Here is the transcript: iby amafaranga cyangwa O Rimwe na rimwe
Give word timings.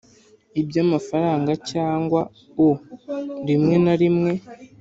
iby 0.59 0.75
amafaranga 0.85 1.51
cyangwa 1.71 2.21
O 2.67 2.69
Rimwe 3.47 3.75
na 3.85 3.93
rimwe 4.01 4.31